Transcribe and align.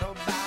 little 0.00 0.14
know. 0.14 0.37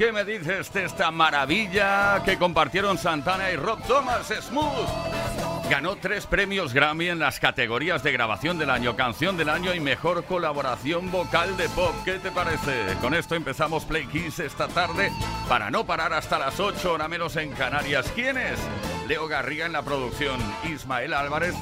¿Qué 0.00 0.12
me 0.12 0.24
dices 0.24 0.72
de 0.72 0.86
esta 0.86 1.10
maravilla 1.10 2.22
que 2.24 2.38
compartieron 2.38 2.96
Santana 2.96 3.50
y 3.50 3.56
Rob 3.56 3.86
Thomas, 3.86 4.28
Smooth? 4.28 5.68
Ganó 5.68 5.96
tres 5.96 6.24
premios 6.24 6.72
Grammy 6.72 7.10
en 7.10 7.18
las 7.18 7.38
categorías 7.38 8.02
de 8.02 8.10
grabación 8.10 8.56
del 8.56 8.70
año, 8.70 8.96
canción 8.96 9.36
del 9.36 9.50
año 9.50 9.74
y 9.74 9.80
mejor 9.80 10.24
colaboración 10.24 11.10
vocal 11.10 11.54
de 11.58 11.68
pop. 11.68 11.94
¿Qué 12.02 12.14
te 12.14 12.30
parece? 12.30 12.96
Con 13.02 13.12
esto 13.12 13.34
empezamos 13.34 13.84
Play 13.84 14.06
Kiss 14.06 14.38
esta 14.38 14.68
tarde 14.68 15.12
para 15.50 15.70
no 15.70 15.84
parar 15.84 16.14
hasta 16.14 16.38
las 16.38 16.58
8 16.58 16.94
hora 16.94 17.06
menos 17.06 17.36
en 17.36 17.52
Canarias. 17.52 18.10
¿Quién 18.14 18.38
es? 18.38 18.58
Leo 19.06 19.28
Garriga 19.28 19.66
en 19.66 19.72
la 19.72 19.82
producción, 19.82 20.40
Ismael 20.64 21.12
Álvarez. 21.12 21.54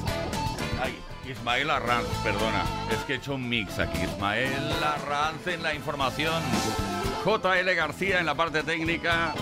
Ay, 0.81 0.97
Ismael 1.29 1.69
Arranz, 1.69 2.07
perdona. 2.23 2.63
Es 2.89 2.99
que 2.99 3.15
he 3.15 3.15
hecho 3.17 3.35
un 3.35 3.49
mix 3.49 3.79
aquí. 3.79 3.99
Ismael 4.01 4.71
Arranz 4.81 5.45
en 5.45 5.61
la 5.61 5.73
información. 5.73 6.41
JL 7.25 7.75
García 7.75 8.19
en 8.19 8.25
la 8.25 8.35
parte 8.35 8.63
técnica. 8.63 9.33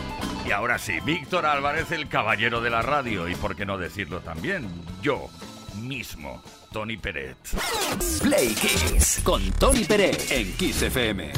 Y 0.46 0.52
ahora 0.52 0.80
sí, 0.80 1.00
Víctor 1.04 1.46
Álvarez, 1.46 1.92
el 1.92 2.08
caballero 2.08 2.62
de 2.62 2.70
la 2.70 2.82
radio. 2.82 3.28
Y 3.28 3.36
por 3.36 3.56
qué 3.56 3.66
no 3.66 3.78
decirlo 3.78 4.22
también, 4.22 4.70
yo 5.02 5.30
mismo, 5.82 6.42
Tony 6.72 6.98
Peret. 6.98 7.38
Play 8.22 8.56
Kiss 8.56 9.22
con 9.24 9.52
Tony 9.54 9.84
Peret 9.84 10.32
en 10.32 10.54
Kiss 10.54 10.82
FM. 10.82 11.32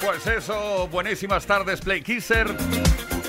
Pues 0.00 0.26
eso, 0.26 0.88
buenísimas 0.88 1.46
tardes, 1.46 1.80
Play 1.80 2.02
Kisser. 2.02 2.54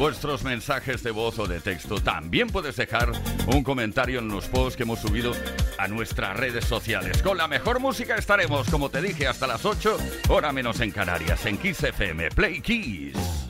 vuestros 0.01 0.45
mensajes 0.45 1.03
de 1.03 1.11
voz 1.11 1.39
o 1.39 1.47
de 1.47 1.61
texto. 1.61 2.01
También 2.01 2.49
puedes 2.49 2.75
dejar 2.75 3.13
un 3.49 3.63
comentario 3.63 4.21
en 4.21 4.29
los 4.29 4.47
posts 4.47 4.75
que 4.75 4.85
hemos 4.85 4.99
subido 4.99 5.33
a 5.77 5.89
nuestras 5.89 6.35
redes 6.39 6.65
sociales. 6.65 7.23
Con 7.23 7.37
la 7.37 7.47
mejor 7.47 7.81
música 7.81 8.17
estaremos, 8.17 8.71
como 8.71 8.89
te 8.89 9.03
dije, 9.03 9.27
hasta 9.27 9.47
las 9.47 9.67
8, 9.67 9.99
hora 10.31 10.53
menos 10.53 10.81
en 10.81 10.91
Canarias, 10.91 11.45
en 11.45 11.59
Kiss 11.59 11.85
FM. 11.85 12.31
Play 12.31 12.63
Kiss. 12.63 13.50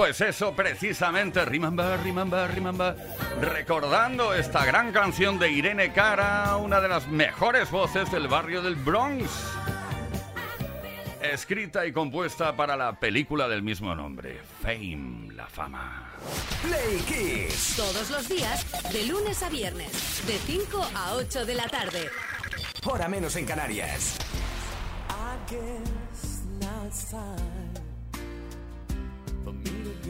Pues 0.00 0.18
eso 0.22 0.56
precisamente, 0.56 1.44
Remember, 1.44 2.00
Remember, 2.00 2.50
Remember, 2.50 2.96
recordando 3.38 4.32
esta 4.32 4.64
gran 4.64 4.92
canción 4.92 5.38
de 5.38 5.50
Irene 5.52 5.92
Cara, 5.92 6.56
una 6.56 6.80
de 6.80 6.88
las 6.88 7.06
mejores 7.06 7.70
voces 7.70 8.10
del 8.10 8.26
barrio 8.26 8.62
del 8.62 8.76
Bronx. 8.76 9.30
Escrita 11.20 11.84
y 11.84 11.92
compuesta 11.92 12.56
para 12.56 12.78
la 12.78 12.98
película 12.98 13.46
del 13.46 13.62
mismo 13.62 13.94
nombre, 13.94 14.40
Fame, 14.62 15.34
la 15.34 15.46
fama. 15.46 16.14
Play 16.62 17.00
Kiss. 17.00 17.74
Todos 17.76 18.08
los 18.08 18.26
días, 18.26 18.64
de 18.94 19.04
lunes 19.04 19.42
a 19.42 19.50
viernes, 19.50 20.22
de 20.26 20.38
5 20.38 20.82
a 20.94 21.14
8 21.16 21.44
de 21.44 21.54
la 21.54 21.68
tarde. 21.68 22.08
Hora 22.86 23.06
menos 23.06 23.36
en 23.36 23.44
Canarias. 23.44 24.16
I 25.10 25.52
guess 25.52 26.42
now 26.58 26.86
it's 26.86 27.10
time 27.10 27.49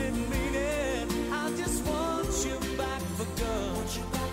Didn't 0.00 0.30
mean 0.30 0.54
it. 0.54 1.06
I 1.30 1.44
just 1.62 1.84
want 1.84 2.32
you 2.46 2.56
back 2.76 3.02
for 3.16 3.28
good. 3.40 3.74
Want 3.76 3.90
you 3.98 4.04
back, 4.16 4.32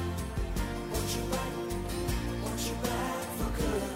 want 0.91 1.09
you 1.15 1.23
back, 1.33 1.51
want 2.43 2.61
you 2.67 2.75
back 2.87 3.25
for 3.37 3.49
good. 3.61 3.91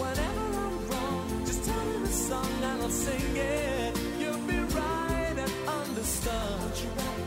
Whenever 0.00 0.46
I'm 0.64 0.76
wrong, 0.90 1.26
just 1.48 1.62
tell 1.68 1.84
me 1.90 1.96
the 2.06 2.14
song 2.28 2.52
and 2.70 2.82
I'll 2.82 2.96
sing 3.06 3.36
it. 3.36 3.92
You'll 4.20 4.44
be 4.52 4.58
right 4.80 5.36
and 5.44 5.54
understood. 5.80 6.56
Want 6.62 6.78
you 6.84 6.90
back, 7.00 7.18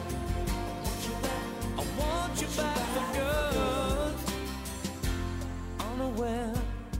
want 0.85 1.01
you 1.07 1.15
back, 1.25 1.45
I 1.79 1.83
want 2.01 2.33
you 2.41 2.49
back 2.61 2.81
for 2.95 3.07
good. 3.19 4.15
Unaware 5.91 6.53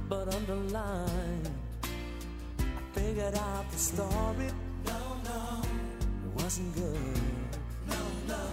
but 0.10 0.26
underlined. 0.36 1.50
I 2.60 2.82
figured 3.00 3.36
out 3.36 3.66
the 3.72 3.78
story. 3.78 4.53
Wasn't 6.54 6.76
good. 6.76 7.20
No, 7.88 7.98
no. 8.28 8.46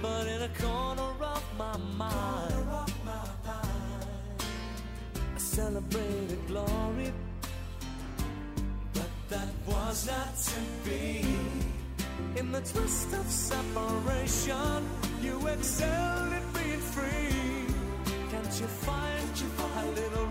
But 0.00 0.28
in 0.28 0.42
a 0.42 0.48
corner 0.60 1.10
of 1.24 1.44
my 1.58 1.76
mind, 1.98 2.68
I 5.34 5.38
celebrated 5.38 6.46
glory. 6.46 7.12
But 8.92 9.10
that 9.28 9.48
was 9.66 10.06
not 10.06 10.36
to 10.36 10.60
be. 10.88 11.26
In 12.36 12.52
the 12.52 12.60
twist 12.60 13.12
of 13.12 13.26
separation, 13.28 14.88
you 15.20 15.44
excelled 15.48 16.32
at 16.32 16.54
being 16.54 16.78
free. 16.78 17.74
Can't 18.30 18.60
you 18.60 18.68
find 18.86 19.24
a 19.82 19.90
little 20.00 20.23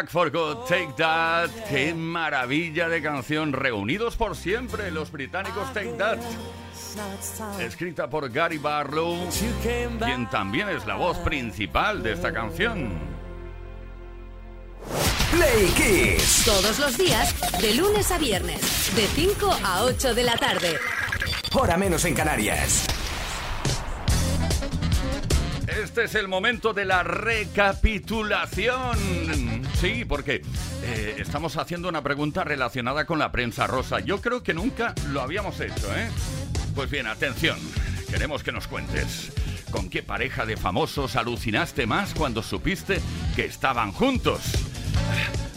Back 0.00 0.08
for 0.08 0.30
Good, 0.30 0.66
Take 0.66 0.94
That. 0.96 1.50
Qué 1.68 1.92
maravilla 1.92 2.88
de 2.88 3.02
canción. 3.02 3.52
Reunidos 3.52 4.16
por 4.16 4.34
siempre, 4.34 4.90
los 4.90 5.12
británicos 5.12 5.70
Take 5.74 5.92
That. 5.98 6.16
Escrita 7.60 8.08
por 8.08 8.32
Gary 8.32 8.56
Barlow, 8.56 9.28
quien 9.62 10.26
también 10.30 10.70
es 10.70 10.86
la 10.86 10.94
voz 10.94 11.18
principal 11.18 12.02
de 12.02 12.14
esta 12.14 12.32
canción. 12.32 12.94
Play 15.32 15.66
Kiss. 15.76 16.44
Todos 16.46 16.78
los 16.78 16.96
días, 16.96 17.34
de 17.60 17.74
lunes 17.74 18.10
a 18.10 18.16
viernes, 18.16 18.96
de 18.96 19.06
5 19.06 19.54
a 19.62 19.84
8 19.84 20.14
de 20.14 20.22
la 20.22 20.38
tarde. 20.38 20.78
Hora 21.52 21.76
menos 21.76 22.06
en 22.06 22.14
Canarias. 22.14 22.86
Este 25.82 26.04
es 26.04 26.14
el 26.14 26.26
momento 26.26 26.72
de 26.72 26.86
la 26.86 27.02
recapitulación. 27.02 29.68
Sí, 29.80 30.04
porque 30.04 30.42
eh, 30.82 31.16
estamos 31.18 31.56
haciendo 31.56 31.88
una 31.88 32.02
pregunta 32.02 32.44
relacionada 32.44 33.06
con 33.06 33.18
la 33.18 33.32
prensa 33.32 33.66
rosa. 33.66 34.00
Yo 34.00 34.20
creo 34.20 34.42
que 34.42 34.52
nunca 34.52 34.94
lo 35.08 35.22
habíamos 35.22 35.58
hecho, 35.58 35.96
¿eh? 35.96 36.10
Pues 36.74 36.90
bien, 36.90 37.06
atención. 37.06 37.58
Queremos 38.10 38.42
que 38.42 38.52
nos 38.52 38.68
cuentes. 38.68 39.32
¿Con 39.70 39.88
qué 39.88 40.02
pareja 40.02 40.44
de 40.44 40.58
famosos 40.58 41.16
alucinaste 41.16 41.86
más 41.86 42.12
cuando 42.12 42.42
supiste 42.42 43.00
que 43.34 43.46
estaban 43.46 43.92
juntos? 43.92 44.42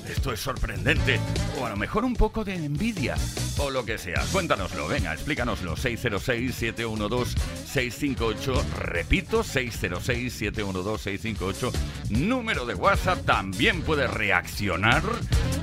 Esto 0.08 0.32
es 0.32 0.40
sorprendente. 0.40 1.20
O 1.60 1.66
a 1.66 1.72
lo 1.72 1.76
mejor 1.76 2.06
un 2.06 2.16
poco 2.16 2.46
de 2.46 2.56
envidia. 2.56 3.18
O 3.58 3.70
lo 3.70 3.86
que 3.86 3.98
sea. 3.98 4.22
Cuéntanoslo, 4.32 4.88
venga, 4.88 5.14
explícanoslo. 5.14 5.76
606-712-658. 5.76 8.64
Repito, 8.80 9.44
606-712-658. 9.44 11.72
Número 12.10 12.66
de 12.66 12.74
WhatsApp. 12.74 13.24
También 13.26 13.84
puedes 13.84 14.10
reaccionar 14.10 15.04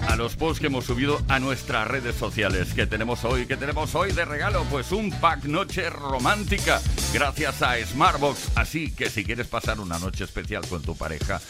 a 0.09 0.17
los 0.17 0.37
posts 0.37 0.61
que 0.61 0.69
hemos 0.69 0.85
subido 0.85 1.21
a 1.29 1.41
nuestras 1.41 1.89
redes 1.89 2.15
sociales. 2.15 2.73
que 2.75 2.87
tenemos 2.87 3.25
hoy? 3.25 3.47
¿Qué 3.47 3.57
tenemos 3.57 3.95
hoy 3.95 4.13
de 4.13 4.25
regalo? 4.25 4.65
Pues 4.71 4.93
un 4.93 5.11
pack 5.11 5.45
noche 5.45 5.91
romántica. 5.91 6.81
Gracias 7.13 7.63
a 7.63 7.77
Smartbox. 7.85 8.57
Así 8.57 8.93
que 8.93 9.11
si 9.11 9.25
quieres 9.25 9.49
pasar 9.49 9.81
una 9.81 9.99
noche 9.99 10.23
especial 10.25 10.67
con 10.69 10.83
tu 10.83 10.97
pareja, 10.97 11.41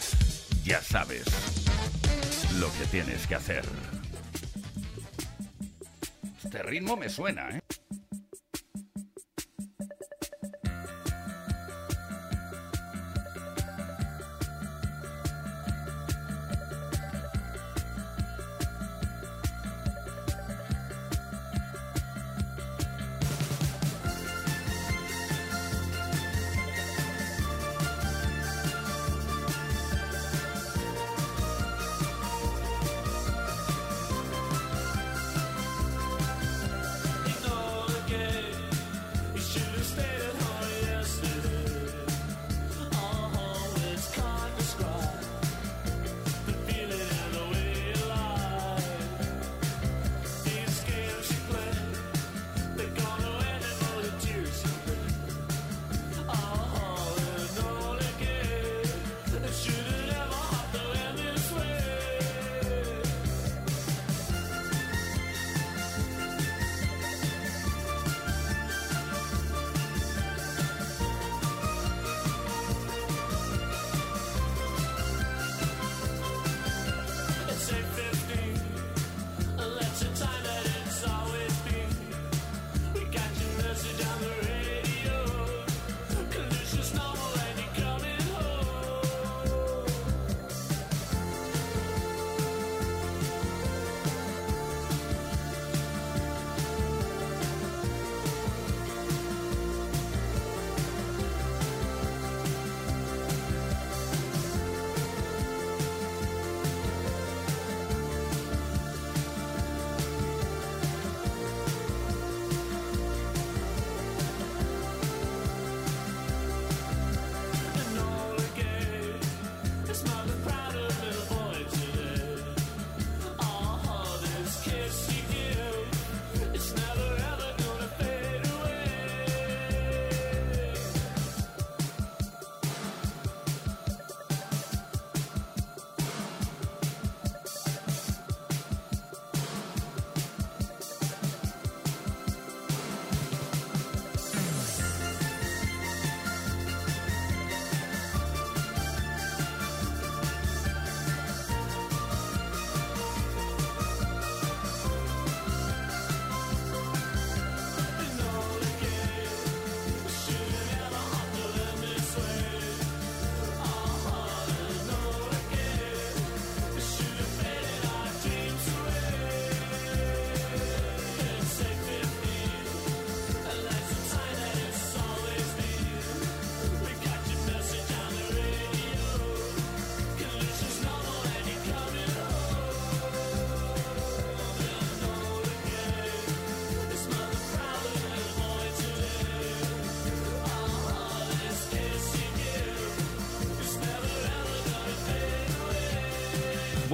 ya 0.63 0.81
sabes 0.81 1.25
lo 2.59 2.67
que 2.73 2.85
tienes 2.89 3.27
que 3.27 3.35
hacer. 3.35 3.63
Este 6.51 6.63
ritmo 6.63 6.97
me 6.97 7.07
suena, 7.07 7.49
¿eh? 7.49 7.61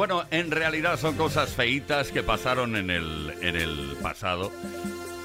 Bueno, 0.07 0.25
en 0.31 0.51
realidad 0.51 0.97
son 0.97 1.17
cosas 1.17 1.49
feitas 1.49 2.13
que 2.13 2.23
pasaron 2.23 2.77
en 2.77 2.89
el, 2.89 3.33
en 3.41 3.57
el 3.57 3.97
pasado, 4.01 4.53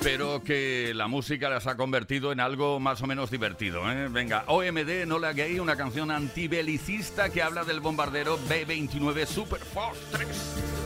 pero 0.02 0.42
que 0.42 0.90
la 0.92 1.06
música 1.06 1.48
las 1.48 1.68
ha 1.68 1.76
convertido 1.76 2.32
en 2.32 2.40
algo 2.40 2.80
más 2.80 3.00
o 3.00 3.06
menos 3.06 3.30
divertido. 3.30 3.88
¿eh? 3.88 4.08
Venga, 4.10 4.42
OMD, 4.48 5.06
No 5.06 5.20
la 5.20 5.34
Gay, 5.34 5.60
una 5.60 5.76
canción 5.76 6.10
antibelicista 6.10 7.30
que 7.30 7.42
habla 7.42 7.62
del 7.62 7.78
bombardero 7.78 8.40
B-29 8.48 9.24
Super 9.26 9.60
Force 9.60 10.00
3, 10.10 10.28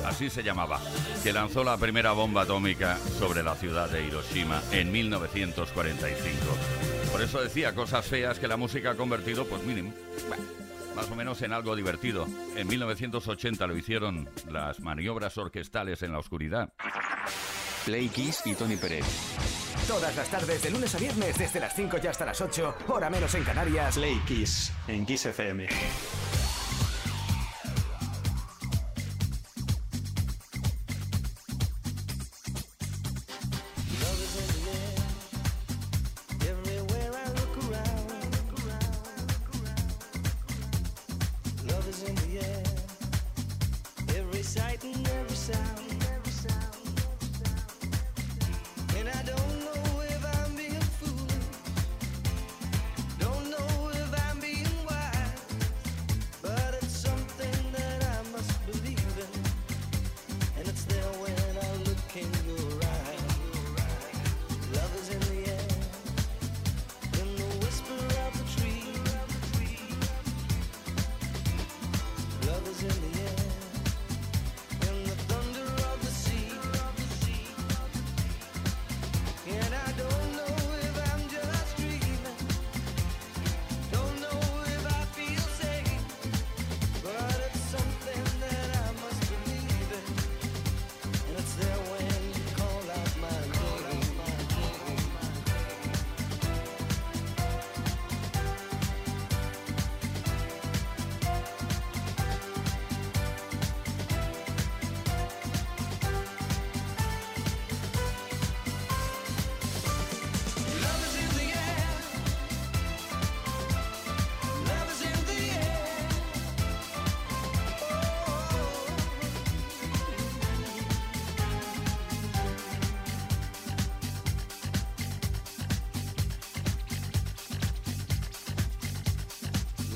así 0.04 0.28
se 0.28 0.42
llamaba, 0.42 0.78
que 1.22 1.32
lanzó 1.32 1.64
la 1.64 1.78
primera 1.78 2.12
bomba 2.12 2.42
atómica 2.42 2.98
sobre 3.18 3.42
la 3.42 3.54
ciudad 3.54 3.88
de 3.88 4.06
Hiroshima 4.06 4.60
en 4.72 4.92
1945. 4.92 6.36
Por 7.10 7.22
eso 7.22 7.40
decía 7.40 7.74
cosas 7.74 8.04
feas 8.04 8.38
que 8.38 8.46
la 8.46 8.58
música 8.58 8.90
ha 8.90 8.94
convertido, 8.94 9.46
pues 9.46 9.62
mínimo, 9.62 9.94
bueno, 10.28 10.44
más 10.96 11.10
o 11.10 11.14
menos 11.14 11.42
en 11.42 11.52
algo 11.52 11.76
divertido. 11.76 12.26
En 12.56 12.66
1980 12.66 13.66
lo 13.66 13.76
hicieron 13.76 14.28
las 14.50 14.80
maniobras 14.80 15.36
orquestales 15.36 16.02
en 16.02 16.12
la 16.12 16.18
oscuridad. 16.18 16.72
Play 17.84 18.08
Kiss 18.08 18.42
y 18.46 18.54
Tony 18.54 18.76
Pérez. 18.76 19.04
Todas 19.86 20.16
las 20.16 20.28
tardes, 20.28 20.62
de 20.62 20.70
lunes 20.70 20.92
a 20.94 20.98
viernes, 20.98 21.38
desde 21.38 21.60
las 21.60 21.76
5 21.76 21.98
y 22.02 22.06
hasta 22.08 22.24
las 22.24 22.40
8, 22.40 22.74
hora 22.88 23.10
menos 23.10 23.32
en 23.34 23.44
Canarias. 23.44 23.94
Play 23.94 24.20
Kiss 24.26 24.72
en 24.88 25.06
Kiss 25.06 25.26
FM. 25.26 25.68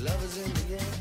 Love 0.03 0.23
is 0.23 0.37
in 0.43 0.51
the 0.53 0.81
air. 0.81 1.00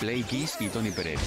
Play 0.00 0.22
Kiss 0.22 0.56
y 0.60 0.68
Tony 0.68 0.90
Pérez. 0.90 1.18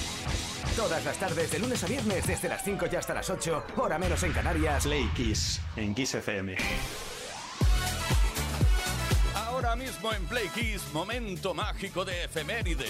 Todas 0.76 1.04
las 1.04 1.18
tardes, 1.18 1.50
de 1.50 1.58
lunes 1.58 1.84
a 1.84 1.86
viernes, 1.86 2.26
desde 2.26 2.48
las 2.48 2.64
5 2.64 2.86
y 2.90 2.96
hasta 2.96 3.12
las 3.12 3.28
8, 3.28 3.64
hora 3.76 3.98
menos 3.98 4.22
en 4.22 4.32
Canarias. 4.32 4.84
Play 4.84 5.08
Kiss 5.14 5.60
en 5.76 5.94
Kiss 5.94 6.14
FM. 6.14 6.56
Ahora 9.34 9.76
mismo 9.76 10.12
en 10.12 10.24
Play 10.24 10.48
Kiss, 10.48 10.82
momento 10.92 11.52
mágico 11.52 12.04
de 12.04 12.24
efeméride. 12.24 12.86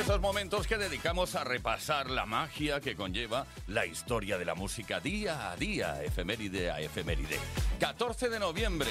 Esos 0.00 0.20
momentos 0.20 0.68
que 0.68 0.78
dedicamos 0.78 1.34
a 1.34 1.42
repasar 1.42 2.08
la 2.08 2.24
magia 2.24 2.80
que 2.80 2.94
conlleva 2.94 3.46
la 3.66 3.84
historia 3.84 4.38
de 4.38 4.44
la 4.44 4.54
música 4.54 5.00
día 5.00 5.50
a 5.50 5.56
día, 5.56 6.04
efeméride 6.04 6.70
a 6.70 6.80
efeméride. 6.80 7.36
14 7.80 8.28
de 8.28 8.38
noviembre, 8.38 8.88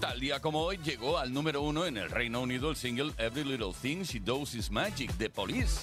tal 0.00 0.18
día 0.18 0.40
como 0.40 0.62
hoy, 0.62 0.78
llegó 0.78 1.18
al 1.18 1.32
número 1.32 1.62
uno 1.62 1.86
en 1.86 1.96
el 1.96 2.10
Reino 2.10 2.40
Unido 2.40 2.68
el 2.70 2.76
single 2.76 3.12
Every 3.16 3.44
Little 3.44 3.72
Thing 3.80 4.02
She 4.02 4.18
Does 4.18 4.54
Is 4.54 4.72
Magic 4.72 5.12
de 5.18 5.30
Police. 5.30 5.82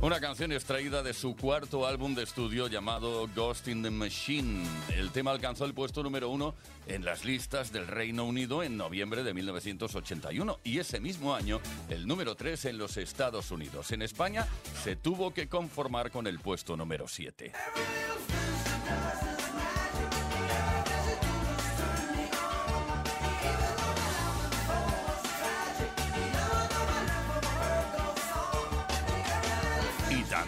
Una 0.00 0.18
canción 0.18 0.50
extraída 0.52 1.02
de 1.02 1.12
su 1.12 1.36
cuarto 1.36 1.86
álbum 1.86 2.14
de 2.14 2.22
estudio 2.22 2.68
llamado 2.68 3.28
Ghost 3.34 3.68
in 3.68 3.82
the 3.82 3.90
Machine. 3.90 4.64
El 4.96 5.10
tema 5.10 5.30
alcanzó 5.30 5.66
el 5.66 5.74
puesto 5.74 6.02
número 6.02 6.30
uno 6.30 6.54
en 6.86 7.04
las 7.04 7.24
listas 7.24 7.70
del 7.70 7.86
Reino 7.86 8.24
Unido 8.24 8.62
en 8.62 8.76
noviembre 8.76 9.22
de 9.22 9.34
1981 9.34 10.58
y 10.64 10.78
ese 10.78 11.00
mismo 11.00 11.34
año 11.34 11.60
el 11.88 12.06
número 12.06 12.34
tres 12.34 12.64
en 12.64 12.78
los 12.78 12.96
Estados 12.96 13.50
Unidos. 13.50 13.92
En 13.92 14.02
España 14.02 14.46
se 14.82 14.96
tuvo 14.96 15.34
que 15.34 15.48
conformar 15.48 16.10
con 16.10 16.26
el 16.26 16.38
puesto 16.40 16.76
número 16.76 17.06
7. 17.06 17.52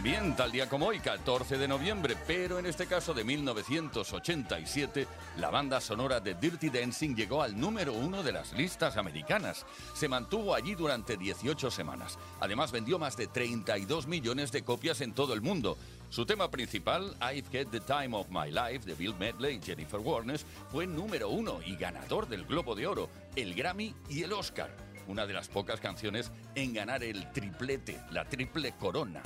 También, 0.02 0.34
tal 0.34 0.50
día 0.50 0.68
como 0.68 0.86
hoy, 0.86 0.98
14 0.98 1.58
de 1.58 1.68
noviembre, 1.68 2.16
pero 2.26 2.58
en 2.58 2.66
este 2.66 2.86
caso 2.86 3.14
de 3.14 3.22
1987, 3.22 5.06
la 5.36 5.48
banda 5.48 5.80
sonora 5.80 6.18
de 6.18 6.34
Dirty 6.34 6.70
Dancing 6.70 7.14
llegó 7.14 7.40
al 7.40 7.56
número 7.56 7.92
uno 7.92 8.24
de 8.24 8.32
las 8.32 8.52
listas 8.52 8.96
americanas. 8.96 9.64
Se 9.94 10.08
mantuvo 10.08 10.56
allí 10.56 10.74
durante 10.74 11.16
18 11.16 11.70
semanas. 11.70 12.18
Además, 12.40 12.72
vendió 12.72 12.98
más 12.98 13.16
de 13.16 13.28
32 13.28 14.08
millones 14.08 14.50
de 14.50 14.64
copias 14.64 15.00
en 15.02 15.12
todo 15.12 15.34
el 15.34 15.40
mundo. 15.40 15.78
Su 16.08 16.26
tema 16.26 16.50
principal, 16.50 17.16
I've 17.20 17.56
Had 17.56 17.68
the 17.68 17.78
Time 17.78 18.16
of 18.16 18.26
My 18.28 18.50
Life, 18.50 18.84
de 18.84 18.96
Bill 18.96 19.14
Medley 19.14 19.58
y 19.58 19.62
Jennifer 19.64 20.00
Warnes, 20.00 20.44
fue 20.72 20.84
número 20.84 21.28
uno 21.28 21.60
y 21.64 21.76
ganador 21.76 22.26
del 22.26 22.44
Globo 22.44 22.74
de 22.74 22.88
Oro, 22.88 23.08
el 23.36 23.54
Grammy 23.54 23.94
y 24.08 24.24
el 24.24 24.32
Oscar 24.32 24.74
una 25.08 25.26
de 25.26 25.32
las 25.32 25.48
pocas 25.48 25.80
canciones 25.80 26.30
en 26.54 26.72
ganar 26.72 27.02
el 27.02 27.32
triplete, 27.32 28.00
la 28.12 28.24
triple 28.24 28.72
corona. 28.78 29.20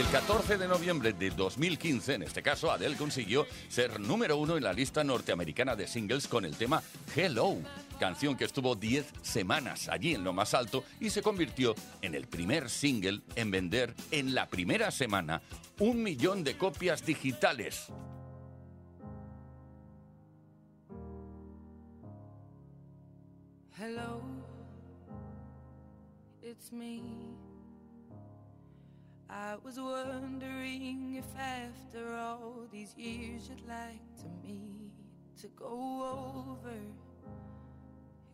El 0.00 0.06
14 0.06 0.56
de 0.56 0.66
noviembre 0.66 1.12
de 1.12 1.28
2015, 1.28 2.14
en 2.14 2.22
este 2.22 2.42
caso, 2.42 2.72
Adele 2.72 2.96
consiguió 2.96 3.46
ser 3.68 4.00
número 4.00 4.38
uno 4.38 4.56
en 4.56 4.64
la 4.64 4.72
lista 4.72 5.04
norteamericana 5.04 5.76
de 5.76 5.86
singles 5.86 6.26
con 6.26 6.46
el 6.46 6.56
tema 6.56 6.82
Hello, 7.14 7.58
canción 8.00 8.34
que 8.34 8.46
estuvo 8.46 8.74
10 8.74 9.12
semanas 9.20 9.88
allí 9.90 10.14
en 10.14 10.24
lo 10.24 10.32
más 10.32 10.54
alto 10.54 10.84
y 11.00 11.10
se 11.10 11.20
convirtió 11.20 11.74
en 12.00 12.14
el 12.14 12.26
primer 12.26 12.70
single 12.70 13.20
en 13.36 13.50
vender 13.50 13.94
en 14.10 14.34
la 14.34 14.48
primera 14.48 14.90
semana 14.90 15.42
un 15.78 16.02
millón 16.02 16.42
de 16.42 16.56
copias 16.56 17.04
digitales. 17.04 17.92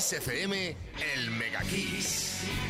Kiss 0.00 0.76
el 1.14 1.30
Mega 1.30 1.60
Kiss. 1.60 2.69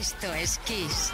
Esto 0.00 0.32
es 0.32 0.58
Kiss. 0.64 1.12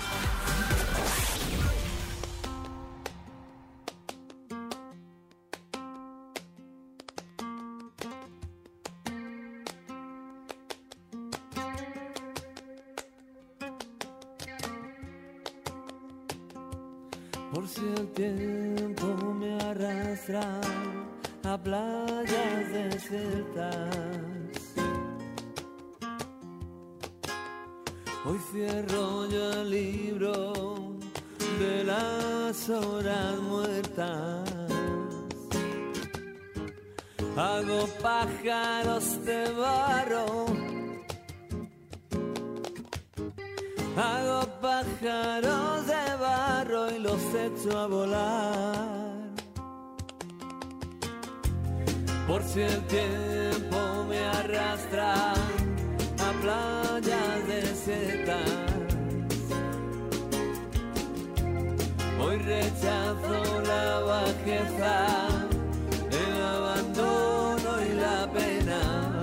el 64.49 66.43
abandono 66.43 67.83
y 67.85 67.95
la 67.95 68.31
pena. 68.33 69.23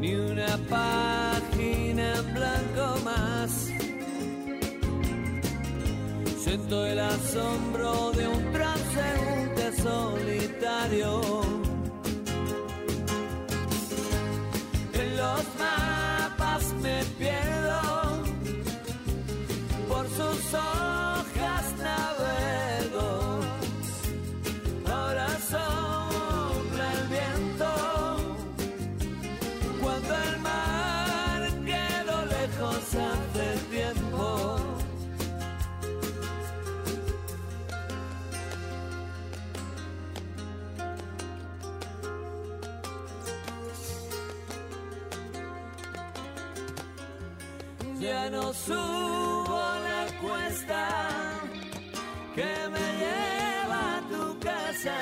Ni 0.00 0.14
una 0.14 0.56
página 0.68 2.14
en 2.16 2.34
blanco 2.34 2.98
más. 3.04 3.68
Siento 6.42 6.86
el 6.86 6.98
asombro 6.98 8.12
de 8.12 8.26
un 8.26 8.52
transeúnte 8.52 9.82
solitario. 9.82 11.20
En 14.94 15.16
los 15.16 15.44
subo 48.66 49.60
la 49.88 50.06
cuesta 50.20 50.88
que 52.34 52.52
me 52.74 52.86
lleva 53.02 53.80
a 53.96 54.00
tu 54.10 54.38
casa. 54.38 54.96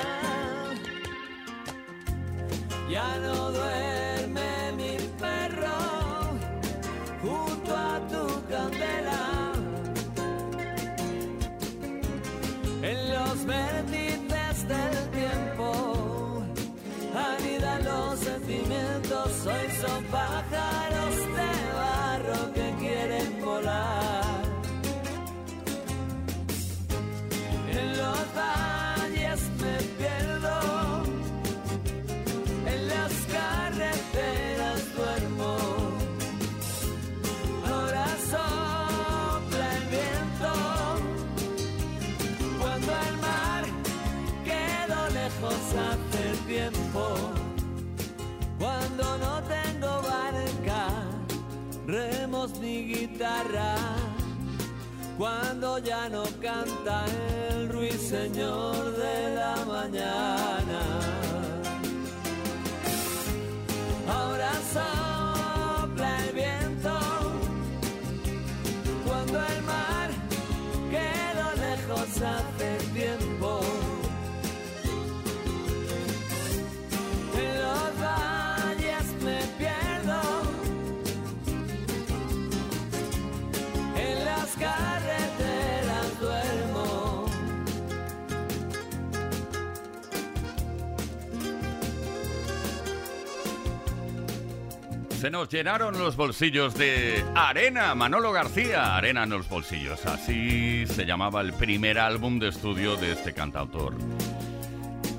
Ya 2.88 3.18
no 3.18 3.50
duerme 3.50 4.72
mi 4.76 4.96
perro 5.18 5.78
junto 7.22 7.76
a 7.76 7.94
tu 8.12 8.24
candela. 8.52 9.22
En 12.82 12.98
los 13.14 13.44
vértices 13.44 14.68
del 14.72 14.96
tiempo 15.20 16.42
anidan 17.28 17.84
los 17.84 18.18
sentimientos. 18.20 19.46
Hoy 19.46 19.68
son 19.82 20.04
pájaros 20.04 20.67
Cuando 55.18 55.78
ya 55.78 56.08
no 56.08 56.22
canta 56.40 57.04
el 57.50 57.68
ruiseñor 57.68 58.96
de 58.96 59.34
la 59.34 59.56
mañana. 59.66 61.17
Se 95.18 95.30
nos 95.30 95.48
llenaron 95.48 95.98
los 95.98 96.14
bolsillos 96.16 96.74
de 96.74 97.24
arena, 97.34 97.92
Manolo 97.96 98.30
García. 98.30 98.96
Arena 98.96 99.24
en 99.24 99.30
los 99.30 99.48
bolsillos. 99.48 100.06
Así 100.06 100.86
se 100.86 101.06
llamaba 101.06 101.40
el 101.40 101.52
primer 101.54 101.98
álbum 101.98 102.38
de 102.38 102.50
estudio 102.50 102.96
de 102.96 103.12
este 103.12 103.34
cantautor. 103.34 103.94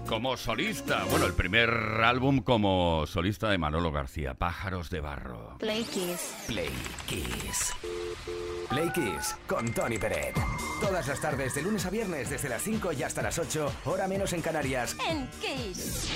Como 0.08 0.38
solista, 0.38 1.04
bueno, 1.12 1.26
el 1.26 1.34
primer 1.34 1.70
álbum 1.70 2.40
como 2.40 3.06
solista 3.08 3.50
de 3.50 3.58
Manolo 3.58 3.92
García, 3.92 4.36
Pájaros 4.36 4.90
de 4.90 5.02
Barro. 5.02 5.58
Play 5.60 5.84
Kiss. 5.84 6.34
Play 6.48 6.72
Kiss. 7.06 7.74
Play 8.70 8.90
Kiss 8.94 9.36
con 9.48 9.70
Tony 9.74 9.98
Peret. 9.98 10.34
Todas 10.80 11.10
las 11.10 11.20
tardes, 11.20 11.54
de 11.56 11.62
lunes 11.62 11.86
a 11.86 11.90
viernes, 11.90 12.30
desde 12.30 12.48
las 12.48 12.62
5 12.62 12.94
y 12.94 13.04
hasta 13.04 13.22
las 13.22 13.38
8, 13.38 13.70
hora 13.84 14.08
menos 14.08 14.32
en 14.32 14.42
Canarias. 14.42 14.96
En 15.10 15.30
Kiss. 15.42 16.10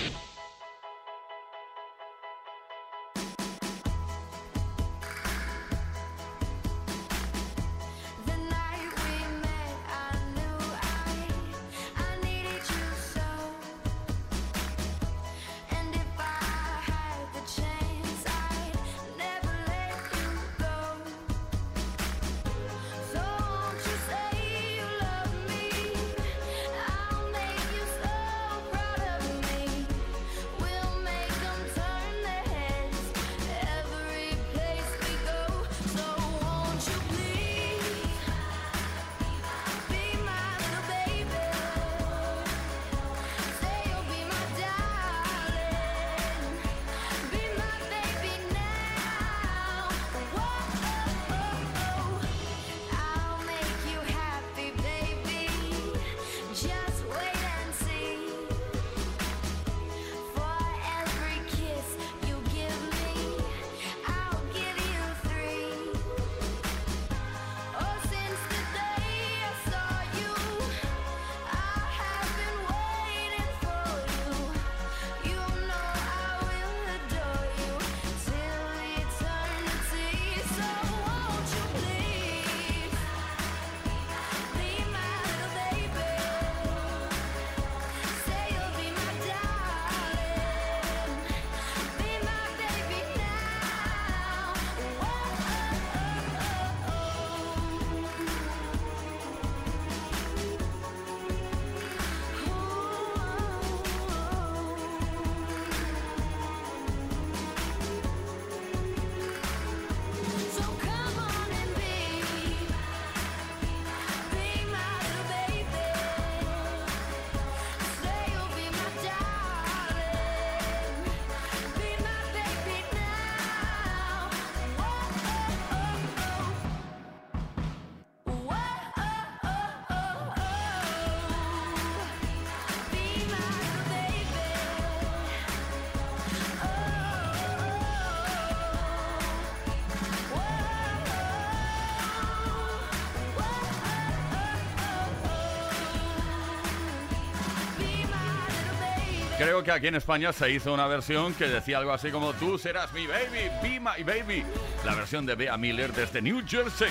Creo 149.43 149.61
que 149.61 149.71
aquí 149.71 149.87
en 149.87 149.95
España 149.95 150.31
se 150.31 150.49
hizo 150.51 150.73
una 150.73 150.87
versión 150.87 151.33
que 151.33 151.49
decía 151.49 151.77
algo 151.77 151.91
así 151.91 152.11
como 152.11 152.31
Tú 152.31 152.57
serás 152.57 152.93
mi 152.93 153.05
baby, 153.05 153.49
be 153.61 153.77
my 153.77 154.01
baby. 154.01 154.45
La 154.85 154.95
versión 154.95 155.25
de 155.25 155.35
Bea 155.35 155.57
Miller 155.57 155.91
desde 155.91 156.21
New 156.21 156.43
Jersey. 156.47 156.87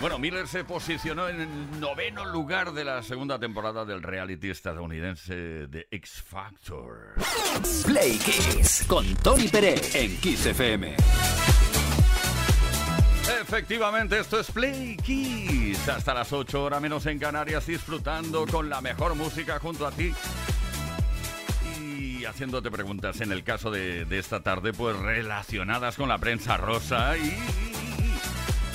Bueno, 0.00 0.16
Miller 0.20 0.46
se 0.46 0.62
posicionó 0.62 1.28
en 1.28 1.40
el 1.40 1.80
noveno 1.80 2.24
lugar 2.24 2.72
de 2.72 2.84
la 2.84 3.02
segunda 3.02 3.40
temporada 3.40 3.84
del 3.84 4.00
reality 4.00 4.48
estadounidense 4.48 5.34
de 5.34 5.88
X 5.90 6.22
Factor. 6.24 7.14
Play 7.84 8.16
Kiss 8.18 8.84
con 8.86 9.12
Tony 9.16 9.48
Pérez 9.48 9.92
en 9.96 10.16
Kiss 10.18 10.46
FM. 10.46 10.94
Efectivamente, 13.42 14.20
esto 14.20 14.38
es 14.38 14.50
Play 14.52 14.96
Kiss. 14.98 15.88
Hasta 15.88 16.14
las 16.14 16.32
8 16.32 16.62
horas 16.62 16.80
menos 16.80 17.04
en 17.06 17.18
Canarias, 17.18 17.66
disfrutando 17.66 18.46
con 18.46 18.68
la 18.68 18.80
mejor 18.80 19.16
música 19.16 19.58
junto 19.58 19.84
a 19.84 19.90
ti. 19.90 20.14
Haciéndote 22.24 22.70
preguntas 22.70 23.20
en 23.20 23.32
el 23.32 23.44
caso 23.44 23.70
de, 23.70 24.04
de 24.04 24.18
esta 24.18 24.40
tarde, 24.40 24.72
pues 24.72 24.96
relacionadas 24.96 25.96
con 25.96 26.08
la 26.08 26.18
prensa 26.18 26.56
rosa 26.56 27.16
y, 27.16 27.36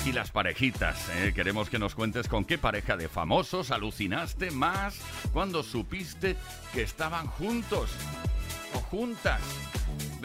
y 0.08 0.12
las 0.12 0.30
parejitas. 0.30 1.08
¿eh? 1.16 1.32
Queremos 1.34 1.68
que 1.70 1.78
nos 1.78 1.94
cuentes 1.94 2.28
con 2.28 2.44
qué 2.44 2.58
pareja 2.58 2.96
de 2.96 3.08
famosos 3.08 3.70
alucinaste 3.70 4.50
más 4.50 4.98
cuando 5.32 5.62
supiste 5.62 6.36
que 6.72 6.82
estaban 6.82 7.26
juntos 7.26 7.90
o 8.74 8.78
juntas. 8.78 9.40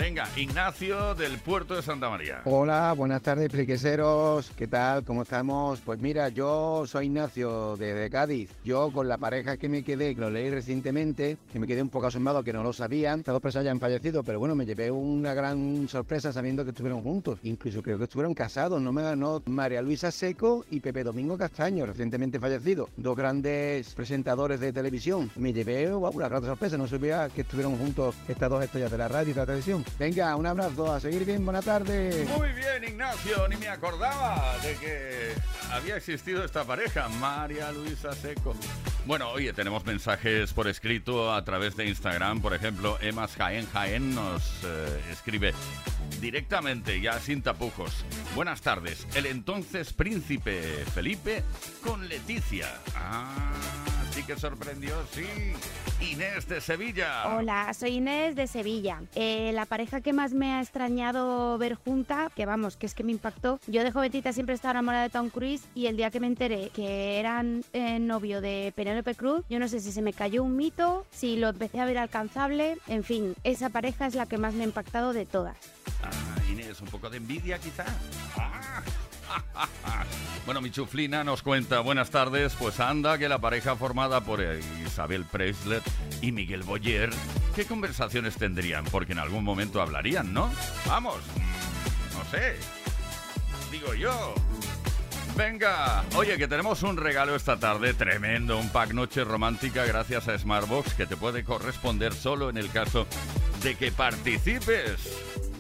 Venga, 0.01 0.27
Ignacio 0.35 1.13
del 1.13 1.37
puerto 1.37 1.75
de 1.75 1.83
Santa 1.83 2.09
María. 2.09 2.41
Hola, 2.45 2.91
buenas 2.97 3.21
tardes, 3.21 3.51
pliqueseros. 3.51 4.49
¿Qué 4.57 4.65
tal? 4.65 5.03
¿Cómo 5.03 5.21
estamos? 5.21 5.79
Pues 5.81 5.99
mira, 5.99 6.29
yo 6.29 6.85
soy 6.87 7.05
Ignacio 7.05 7.77
de, 7.77 8.09
Cádiz. 8.09 8.49
Yo 8.63 8.91
con 8.91 9.07
la 9.07 9.19
pareja 9.19 9.57
que 9.57 9.69
me 9.69 9.83
quedé, 9.83 10.15
que 10.15 10.21
lo 10.21 10.31
leí 10.31 10.49
recientemente, 10.49 11.37
que 11.53 11.59
me 11.59 11.67
quedé 11.67 11.83
un 11.83 11.89
poco 11.89 12.07
asombrado 12.07 12.43
que 12.43 12.51
no 12.51 12.63
lo 12.63 12.73
sabían. 12.73 13.19
Estas 13.19 13.33
dos 13.33 13.43
personas 13.43 13.65
ya 13.65 13.71
han 13.71 13.79
fallecido, 13.79 14.23
pero 14.23 14.39
bueno, 14.39 14.55
me 14.55 14.65
llevé 14.65 14.89
una 14.89 15.35
gran 15.35 15.87
sorpresa 15.87 16.33
sabiendo 16.33 16.63
que 16.63 16.71
estuvieron 16.71 17.03
juntos. 17.03 17.37
Incluso 17.43 17.83
creo 17.83 17.99
que 17.99 18.05
estuvieron 18.05 18.33
casados. 18.33 18.81
No 18.81 18.91
me 18.91 19.03
ganó 19.03 19.43
María 19.45 19.83
Luisa 19.83 20.09
Seco 20.09 20.65
y 20.71 20.79
Pepe 20.79 21.03
Domingo 21.03 21.37
Castaño, 21.37 21.85
recientemente 21.85 22.39
fallecidos. 22.39 22.89
Dos 22.97 23.15
grandes 23.15 23.93
presentadores 23.93 24.59
de 24.61 24.73
televisión. 24.73 25.29
Me 25.35 25.53
llevé 25.53 25.91
wow, 25.91 26.09
una 26.09 26.27
gran 26.27 26.43
sorpresa. 26.43 26.75
No 26.75 26.87
sabía 26.87 27.29
que 27.29 27.41
estuvieron 27.41 27.77
juntos 27.77 28.15
estas 28.27 28.49
dos 28.49 28.63
estrellas 28.63 28.89
de 28.89 28.97
la 28.97 29.07
radio 29.07 29.29
y 29.29 29.33
de 29.33 29.39
la 29.39 29.45
televisión. 29.45 29.85
Venga, 29.99 30.35
un 30.35 30.45
abrazo, 30.45 30.91
a 30.91 30.99
seguir 30.99 31.25
bien, 31.25 31.43
buena 31.45 31.61
tarde. 31.61 32.25
Muy 32.35 32.49
bien, 32.53 32.83
Ignacio, 32.83 33.47
ni 33.47 33.55
me 33.57 33.67
acordaba 33.67 34.57
de 34.63 34.75
que 34.75 35.33
había 35.71 35.95
existido 35.95 36.43
esta 36.43 36.63
pareja, 36.63 37.07
María 37.07 37.71
Luisa 37.71 38.13
Seco. 38.13 38.55
Bueno, 39.05 39.29
oye, 39.29 39.53
tenemos 39.53 39.85
mensajes 39.85 40.53
por 40.53 40.67
escrito 40.67 41.33
a 41.33 41.43
través 41.43 41.75
de 41.75 41.87
Instagram, 41.87 42.41
por 42.41 42.53
ejemplo, 42.53 42.97
Emas 43.01 43.35
Jaén 43.35 43.67
Jaén 43.71 44.13
nos 44.13 44.63
eh, 44.63 45.01
escribe 45.11 45.53
directamente, 46.19 47.01
ya 47.01 47.19
sin 47.19 47.41
tapujos. 47.41 48.05
Buenas 48.35 48.61
tardes, 48.61 49.07
el 49.15 49.25
entonces 49.25 49.93
príncipe 49.93 50.61
Felipe 50.93 51.43
con 51.83 52.07
Leticia. 52.07 52.67
Ah, 52.95 53.51
sí 54.11 54.23
que 54.23 54.37
sorprendió, 54.37 54.95
sí. 55.13 55.25
Inés 56.01 56.47
de 56.47 56.59
Sevilla. 56.61 57.35
Hola, 57.35 57.73
soy 57.73 57.97
Inés 57.97 58.35
de 58.35 58.47
Sevilla. 58.47 59.01
Eh, 59.15 59.51
la 59.53 59.65
pareja 59.65 60.01
que 60.01 60.13
más 60.13 60.33
me 60.33 60.53
ha 60.53 60.61
extrañado 60.61 61.57
ver 61.57 61.75
junta, 61.75 62.31
que 62.35 62.45
vamos, 62.45 62.75
que 62.75 62.85
es 62.85 62.93
que 62.93 63.03
me 63.03 63.11
impactó. 63.11 63.59
Yo 63.67 63.83
de 63.83 63.91
jovencita 63.91 64.33
siempre 64.33 64.55
estaba 64.55 64.71
enamorada 64.71 65.03
de 65.03 65.09
Tom 65.09 65.29
Cruise 65.29 65.63
y 65.75 65.85
el 65.87 65.97
día 65.97 66.11
que 66.11 66.19
me 66.19 66.27
enteré 66.27 66.69
que 66.69 67.19
eran 67.19 67.63
eh, 67.73 67.99
novio 67.99 68.41
de 68.41 68.73
Penélope 68.75 69.15
Cruz, 69.15 69.45
yo 69.49 69.59
no 69.59 69.67
sé 69.67 69.79
si 69.79 69.91
se 69.91 70.01
me 70.01 70.13
cayó 70.13 70.43
un 70.43 70.55
mito, 70.55 71.05
si 71.11 71.37
lo 71.37 71.49
empecé 71.49 71.79
a 71.79 71.85
ver 71.85 71.97
alcanzable, 71.97 72.77
en 72.87 73.03
fin, 73.03 73.35
esa 73.43 73.69
pareja 73.69 74.07
es 74.07 74.15
la 74.15 74.25
que 74.25 74.37
más 74.37 74.53
me 74.53 74.63
ha 74.63 74.67
impactado 74.67 75.13
de 75.13 75.25
todas. 75.25 75.57
Ah, 76.03 76.11
Inés, 76.51 76.81
un 76.81 76.87
poco 76.87 77.09
de 77.09 77.17
envidia 77.17 77.59
quizá. 77.59 77.85
Ah. 78.37 78.81
Bueno, 80.45 80.59
mi 80.59 80.71
chuflina 80.71 81.23
nos 81.23 81.43
cuenta, 81.43 81.81
buenas 81.81 82.09
tardes, 82.09 82.55
pues 82.57 82.79
anda 82.79 83.17
que 83.19 83.29
la 83.29 83.39
pareja 83.39 83.75
formada 83.75 84.21
por 84.21 84.43
Isabel 84.85 85.23
Preisler 85.23 85.83
y 86.19 86.31
Miguel 86.31 86.63
Boyer, 86.63 87.11
¿qué 87.55 87.65
conversaciones 87.65 88.35
tendrían? 88.37 88.83
Porque 88.85 89.11
en 89.13 89.19
algún 89.19 89.43
momento 89.43 89.81
hablarían, 89.81 90.33
¿no? 90.33 90.51
Vamos, 90.87 91.17
mm, 91.35 92.17
no 92.17 92.25
sé, 92.31 92.55
digo 93.71 93.93
yo. 93.93 94.33
Venga, 95.37 96.03
oye, 96.15 96.37
que 96.37 96.47
tenemos 96.47 96.83
un 96.83 96.97
regalo 96.97 97.35
esta 97.35 97.57
tarde 97.57 97.93
tremendo, 97.93 98.57
un 98.57 98.69
pack 98.69 98.93
noche 98.93 99.23
romántica 99.23 99.85
gracias 99.85 100.27
a 100.27 100.37
Smartbox 100.37 100.95
que 100.95 101.05
te 101.05 101.15
puede 101.15 101.43
corresponder 101.43 102.13
solo 102.13 102.49
en 102.49 102.57
el 102.57 102.69
caso 102.71 103.07
de 103.63 103.75
que 103.75 103.91
participes. 103.91 105.50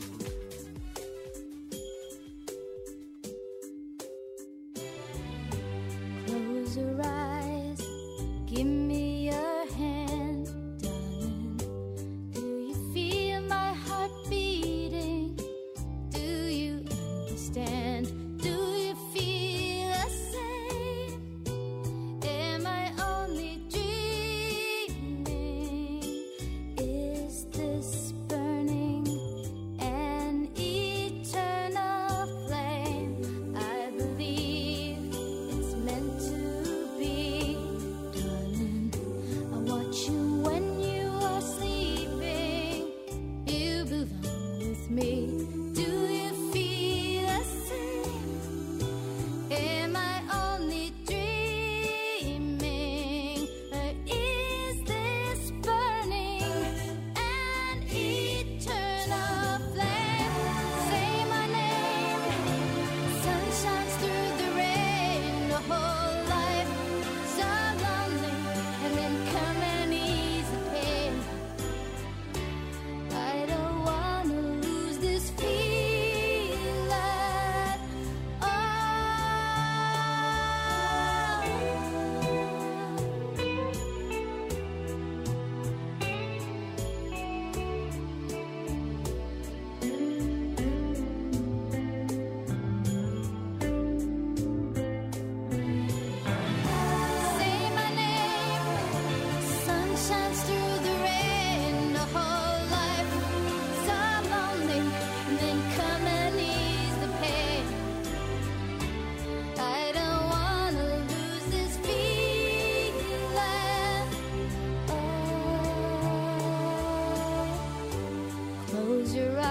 Close 119.01 119.15
your 119.15 119.39
eyes, 119.39 119.50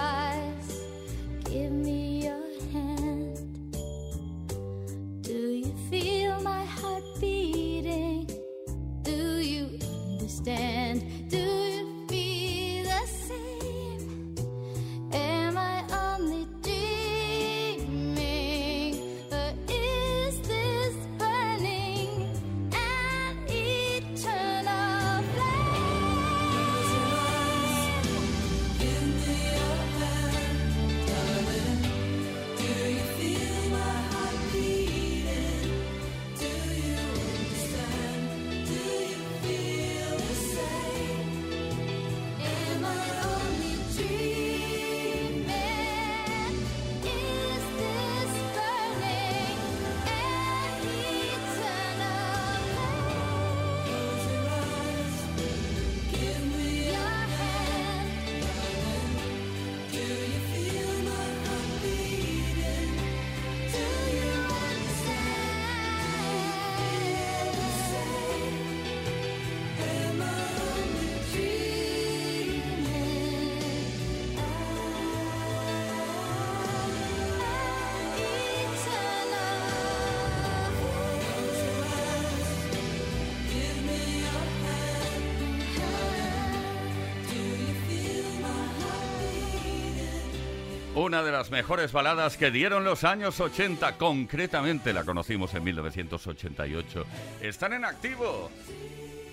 una 91.11 91.23
de 91.23 91.31
las 91.33 91.51
mejores 91.51 91.91
baladas 91.91 92.37
que 92.37 92.51
dieron 92.51 92.85
los 92.85 93.03
años 93.03 93.41
80, 93.41 93.97
concretamente 93.97 94.93
la 94.93 95.03
conocimos 95.03 95.53
en 95.53 95.65
1988. 95.65 97.05
Están 97.41 97.73
en 97.73 97.83
activo 97.83 98.49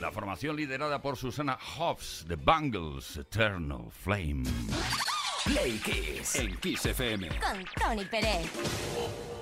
la 0.01 0.11
formación 0.11 0.57
liderada 0.57 1.01
por 1.01 1.17
Susana 1.17 1.57
Hoffs 1.79 2.25
The 2.27 2.35
Bangles, 2.35 3.19
Eternal 3.19 3.93
Flame. 3.93 4.43
Play 5.45 5.81
en 6.35 6.57
Kiss 6.57 6.87
FM. 6.87 7.29
Con 7.29 7.65
Tony 7.81 8.05
Pérez. 8.07 9.38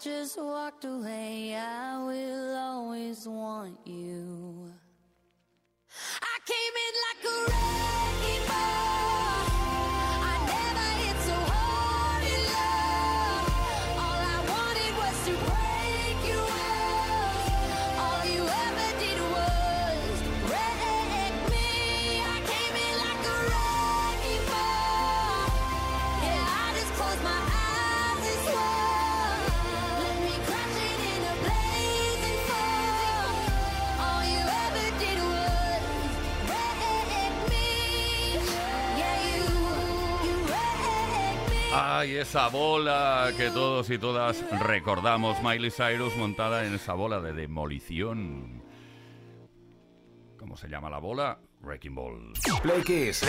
just 0.00 0.38
want 0.38 0.59
Ay, 42.00 42.16
esa 42.16 42.48
bola 42.48 43.30
que 43.36 43.50
todos 43.50 43.90
y 43.90 43.98
todas 43.98 44.42
recordamos, 44.58 45.36
Miley 45.42 45.70
Cyrus 45.70 46.16
montada 46.16 46.64
en 46.64 46.74
esa 46.74 46.94
bola 46.94 47.20
de 47.20 47.34
demolición. 47.34 48.62
¿Cómo 50.38 50.56
se 50.56 50.68
llama 50.68 50.88
la 50.88 50.96
bola? 50.96 51.38
Wrecking 51.60 51.94
Ball. 51.94 52.32
Play 52.62 52.80
Kiss. 52.84 53.22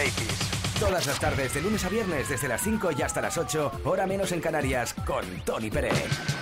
Todas 0.80 1.06
las 1.06 1.20
tardes, 1.20 1.54
de 1.54 1.62
lunes 1.62 1.84
a 1.84 1.90
viernes, 1.90 2.30
desde 2.30 2.48
las 2.48 2.62
5 2.62 2.92
y 2.98 3.02
hasta 3.02 3.20
las 3.20 3.38
8, 3.38 3.82
hora 3.84 4.08
menos 4.08 4.32
en 4.32 4.40
Canarias, 4.40 4.94
con 4.94 5.26
Tony 5.44 5.70
Pérez. 5.70 6.41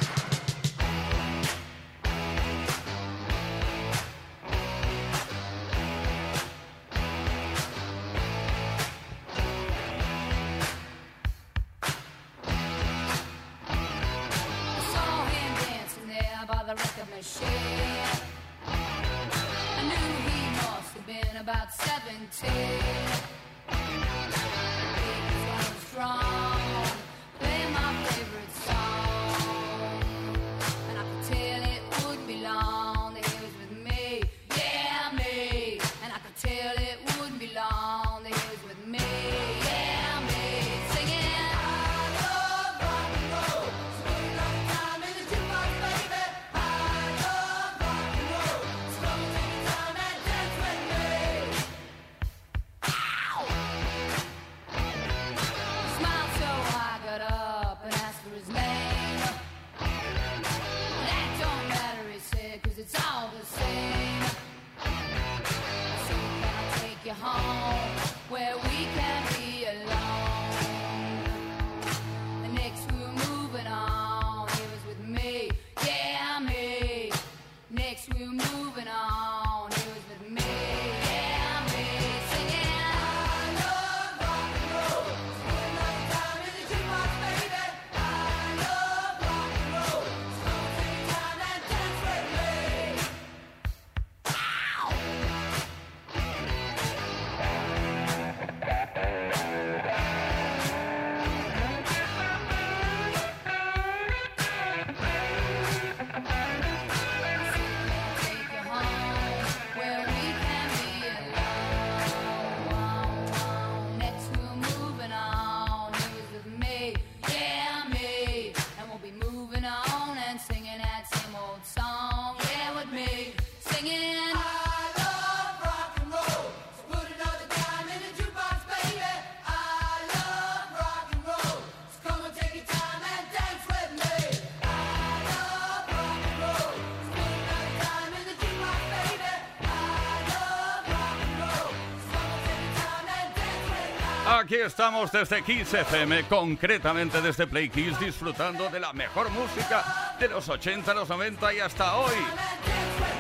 aquí 144.50 144.56
estamos 144.56 145.12
desde 145.12 145.44
Kiss 145.44 145.76
FM, 145.76 146.24
concretamente 146.24 147.22
desde 147.22 147.46
Play 147.46 147.70
Kiss, 147.70 148.00
disfrutando 148.00 148.68
de 148.72 148.80
la 148.80 148.92
mejor 148.94 149.30
música 149.30 150.16
de 150.20 150.28
los 150.28 150.50
80, 150.50 150.92
los 150.96 151.08
90 151.08 151.54
y 151.54 151.60
hasta 151.60 151.98
hoy. 151.98 152.16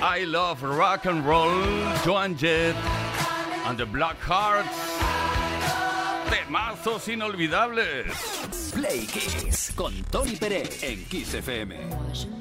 I 0.02 0.26
Love 0.26 0.64
Rock 0.64 1.06
and 1.06 1.24
Roll, 1.24 1.64
Joan 2.04 2.36
Jett 2.36 2.76
and 3.68 3.78
the 3.78 3.86
Black 3.86 4.18
Hearts. 4.28 4.72
Temazos 6.32 7.08
inolvidables. 7.08 8.08
Play 8.74 9.06
Kiss 9.06 9.72
con 9.76 9.94
Tony 10.06 10.36
Pérez 10.36 10.82
en 10.82 11.06
Kiss 11.06 11.36
FM. 11.36 12.39